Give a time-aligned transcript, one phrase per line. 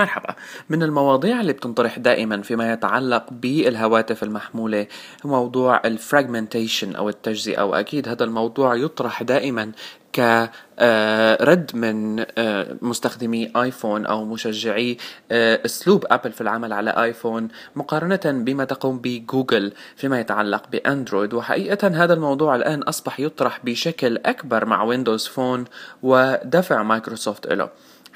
[0.00, 0.34] مرحبا.
[0.68, 4.86] من المواضيع اللي بتنطرح دائما فيما يتعلق بالهواتف المحمولة
[5.24, 9.72] موضوع ال fragmentation أو التجزئة وأكيد هذا الموضوع يطرح دائما
[10.14, 14.96] كرد من آه، مستخدمي آيفون أو مشجعي
[15.30, 21.34] آه، أسلوب آبل في العمل على آيفون مقارنة بما تقوم به جوجل فيما يتعلق بأندرويد.
[21.34, 25.64] وحقيقة هذا الموضوع الآن أصبح يطرح بشكل أكبر مع ويندوز فون
[26.02, 27.68] ودفع مايكروسوفت له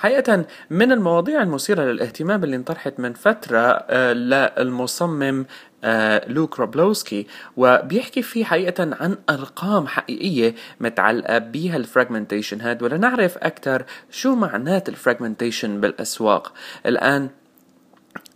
[0.05, 3.59] حقيقة من المواضيع المثيرة للاهتمام اللي انطرحت من فترة
[3.91, 5.47] آه، للمصمم
[5.85, 7.27] آه، لوك وروبلوسكي
[7.57, 14.89] وبيحكي فيه حقيقة عن أرقام حقيقية متعلقة بها ال fragmentation هاد ولنعرف أكثر شو معنات
[14.89, 16.53] ال fragmentation بالأسواق.
[16.87, 17.29] الآن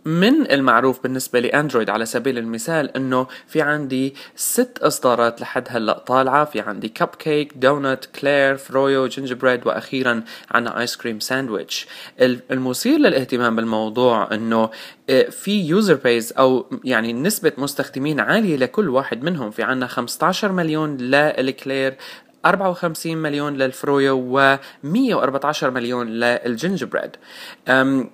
[0.09, 6.45] من المعروف بالنسبة لأندرويد على سبيل المثال أنه في عندي ست إصدارات لحد هلأ طالعة.
[6.45, 11.87] في عندي Cupcake Donut Eclair Froyo Gingerbread وأخيرا عنا Ice Cream Sandwich
[12.21, 14.69] المثير للاهتمام بالموضوع أنه
[15.09, 19.51] آه، في user base أو يعني نسبة مستخدمين عالية لكل واحد منهم.
[19.51, 21.97] في عنا 15 مليون لل Eclair
[22.45, 27.15] 54 مليون لل Froyo و 114 مليون لل Gingerbread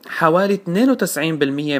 [0.08, 0.70] حوالي 92%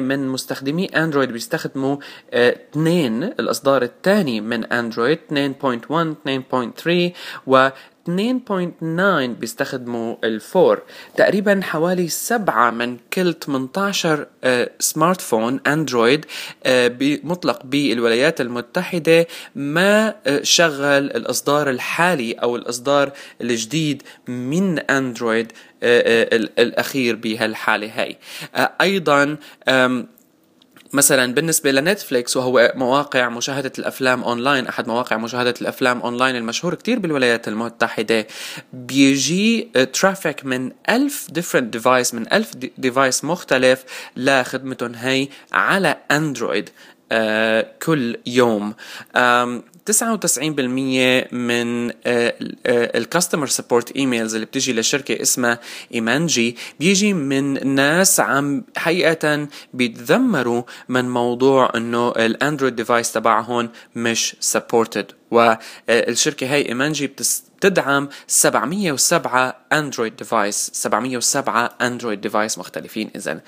[0.00, 1.96] من مستخدمي أندرويد بيستخدموا
[2.32, 7.12] آه، اثنين الإصدار الثاني من أندرويد 2.1 2.3
[7.46, 7.68] و
[8.06, 10.82] 2.9 بيستخدموا ال four
[11.16, 16.26] تقريبا حوالي 7 من كل 18 آه، smartphone اندرويد
[16.64, 27.16] آه، مطلق بالولايات المتحدة ما آه، شغل الإصدار الحالي أو الإصدار الجديد من اندرويد الأخير
[27.16, 28.16] بهالحالة هاي.
[28.80, 29.36] أيضا
[30.92, 36.98] مثلا بالنسبة لنتفليكس وهو مواقع مشاهدة الأفلام أونلاين أحد مواقع مشاهدة الأفلام أونلاين المشهور كتير
[36.98, 38.26] بالولايات المتحدة
[38.72, 43.84] بيجي traffic من ألف different device من ألف device مختلف
[44.16, 46.70] لخدمتهم هي على أندرويد
[47.12, 48.74] آه كل يوم.
[49.90, 49.90] 99%
[51.32, 51.92] من
[52.66, 55.58] ال customer support emails اللي بتجي لشركة اسمها
[55.94, 65.12] ايمانجي بيجي من ناس عم حقيقة بيتذمروا من موضوع إنه الاندرويد device تبعهم مش supported
[65.36, 73.40] والشركة هي إيمانجي بتدعم 707 اندرويد device 707 اندرويد device مختلفين اذا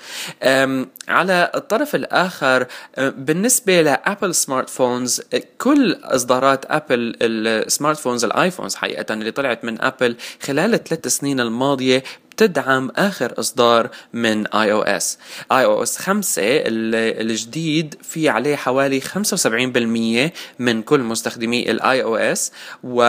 [1.07, 2.65] على الطرف الآخر
[2.97, 5.21] بالنسبة لابل smartphones
[5.57, 11.39] كل إصدارات ابل ال smartphones ال iPhones حقيقه اللي طلعت من ابل خلال الثلاث سنين
[11.39, 12.03] الماضية
[12.39, 15.17] تدعم آخر إصدار من iOS.
[15.51, 22.51] iOS 5 الجديد في عليه حوالي 75% من كل مستخدمي ال iOS.
[22.83, 23.01] و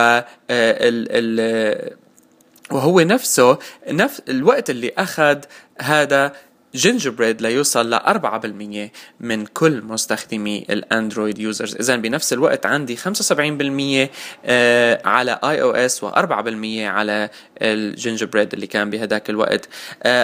[0.49, 1.91] آه،
[2.71, 5.37] وهو نفسه نفس الوقت اللي أخذ
[5.81, 6.33] هذا
[6.75, 14.09] Gingerbread ليوصل ل 4% من كل مستخدمي الأندرويد users اذا بنفس الوقت عندي 75%
[14.45, 16.09] آه، على iOS و4%
[16.79, 17.29] على
[17.61, 19.69] ال Gingerbread اللي كان بهداك الوقت.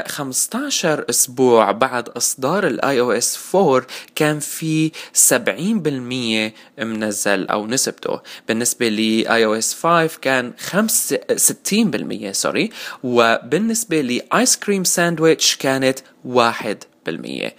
[0.07, 6.53] 15 آه، أسبوع بعد إصدار ال iOS 4 كان في 70%
[6.83, 8.19] منزل أو نسبته.
[8.47, 12.69] بالنسبة ل iOS 5 كان 5 60% sorry
[13.03, 17.55] وبالنسبة ل Ice Cream Sandwich كانت واحد بالمية.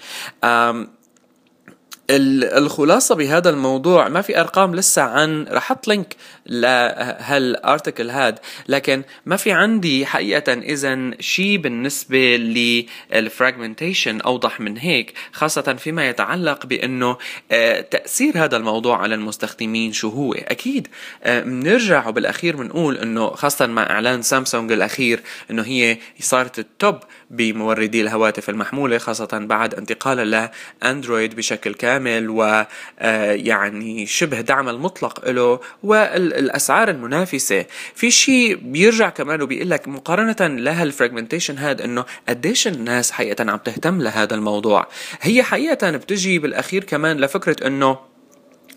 [2.10, 6.16] الخلاصة بهذا الموضوع ما في أرقام لسه عن رح أحط link
[6.46, 8.38] لهال article هاد
[8.68, 16.08] لكن ما في عندي حقيقة إذا شيء بالنسبة لل fragmentation أوضح من هيك خاصة فيما
[16.08, 17.16] يتعلق بأنه
[17.52, 20.88] آه، تأثير هذا الموضوع على المستخدمين شو هو؟ أكيد
[21.26, 25.20] بنرجع آه، وبالأخير بنقول أنه خاصة مع إعلان سامسونج الأخير
[25.50, 26.96] أنه هي صارت ال top
[27.30, 30.50] بموردي الهواتف المحمولة خاصة بعد انتقالها
[30.82, 31.97] لأندرويد بشكل كامل.
[32.06, 37.64] ويعني آه، شبه دعم المطلق له والأسعار المنافسة.
[37.94, 43.50] في شيء بيرجع كمان وبيقول لك مقارنة لها ال fragmentation هذا إنه قديش الناس حقيقة
[43.50, 44.86] عم تهتم لهذا الموضوع.
[45.20, 47.98] هي حقيقة بتجي بالأخير كمان لفكرة إنه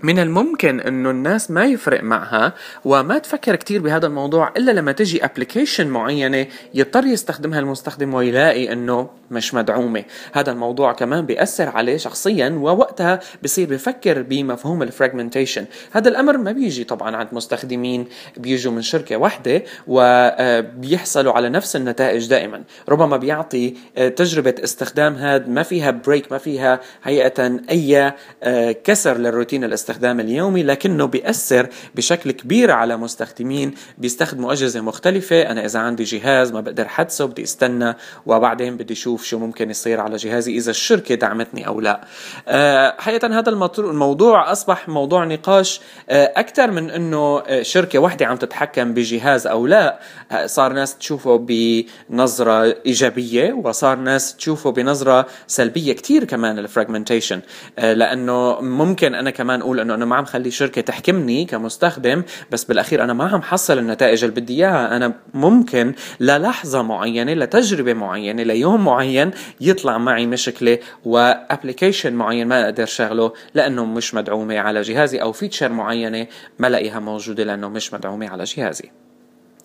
[0.03, 2.53] من الممكن إنه الناس ما يفرق معها
[2.85, 9.09] وما تفكر كتير بهذا الموضوع إلا لما تجي application معينة يضطر يستخدمها المستخدم ويلاقي إنه
[9.31, 10.03] مش مدعومة.
[10.33, 16.51] هذا الموضوع كمان بيأثر عليه شخصيا ووقتها بصير بفكر بمفهوم ال fragmentation هذا الأمر ما
[16.51, 18.07] بيجي طبعا عند مستخدمين
[18.37, 22.63] بيجوا من شركة واحدة وبيحصلوا على نفس النتائج دائما.
[22.89, 28.13] ربما بيعطي آه، تجربة استخدام هذا ما فيها بريك ما فيها حقيقه أي
[28.43, 35.41] آه، كسر للروتين الاستخدام اليومي لكنه بيأثر بشكل كبير على مستخدمين بيستخدموا أجهزة مختلفة.
[35.41, 37.95] أنا إذا عندي جهاز ما بقدر حدثه بدي استنى
[38.25, 42.01] وبعدين بدي أشوف شو ممكن يصير على جهازي إذا الشركة دعمتني أو لا.
[42.47, 48.37] أه حقيقة هذا الموضوع أصبح موضوع نقاش أه أكثر من أنه آه، شركة واحدة عم
[48.37, 49.99] تتحكم بجهاز أو لا.
[50.31, 57.41] آه، صار ناس تشوفه بنظرة إيجابية وصار ناس تشوفه بنظرة سلبية كتير كمان الفراجمنتيشن
[57.79, 62.63] آه، لأنه ممكن أنا كمان أقول أنه أنا ما عم خلي شركة تحكمني كمستخدم بس
[62.63, 64.95] بالأخير أنا ما عم حصل النتائج اللي بدي إياها.
[64.95, 69.31] أنا ممكن للحظة معينة لتجربة معينة ليوم معين
[69.61, 75.31] يطلع معي مشكلة و application معين ما أقدر شغله لأنه مش مدعومة على جهازي أو
[75.31, 76.27] feature معينة
[76.59, 78.91] ما لاقيها موجودة لأنه مش مدعومة على جهازي.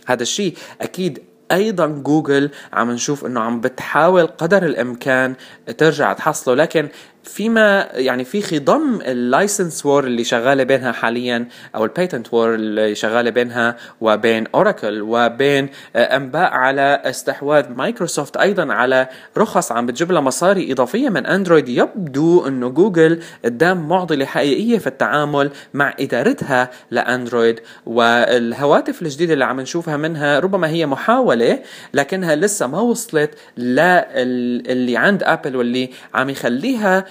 [0.06, 1.22] هذا الشيء أكيد
[1.52, 5.34] أيضا جوجل عم نشوف إنه عم بتحاول قدر الإمكان
[5.78, 6.88] ترجع تحصله لكن
[7.28, 12.54] فيما يعني في خضم ال license war اللي شغالة بينها حاليا أو ال patent war
[12.54, 19.08] اللي شغالة بينها وبين اوراكل وبين آه، أنباء على استحواذ مايكروسوفت أيضا على
[19.38, 24.86] رخص عم بتجيب لها مصاري إضافية من اندرويد يبدو إنه جوجل قدام معضلة حقيقية في
[24.86, 27.60] التعامل مع إدارتها لأندرويد.
[27.86, 31.58] والهواتف الجديدة اللي عم نشوفها منها ربما هي محاولة
[31.94, 37.04] لكنها لسه ما وصلت للي عند ابل واللي عم يخليها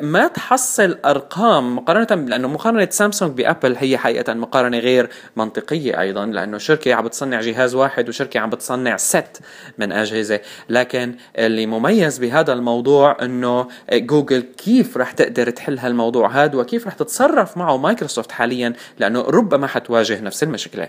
[0.00, 6.58] ما تحصل أرقام مقارنة لأنه مقارنة سامسونج بأبل هي حقيقة مقارنة غير منطقية أيضا لأنه
[6.58, 9.40] شركة عم بتصنع جهاز واحد وشركة عم بتصنع ست
[9.78, 10.40] من أجهزة.
[10.68, 16.94] لكن اللي مميز بهذا الموضوع إنه جوجل كيف رح تقدر تحل هالموضوع هذا وكيف رح
[16.94, 20.88] تتصرف معه مايكروسوفت حاليا؟ لأنه ربما حتواجه نفس المشكلة.